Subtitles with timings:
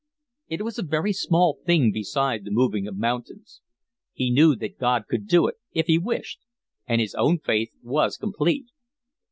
[0.47, 3.61] It was a very small thing beside the moving of mountains.
[4.13, 6.39] He knew that God could do it if He wished,
[6.87, 8.65] and his own faith was complete.